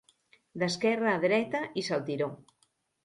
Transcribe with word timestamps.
D'esquerra 0.61 1.11
a 1.17 1.19
dreta 1.25 1.63
i 1.83 1.85
saltiró. 1.91 2.31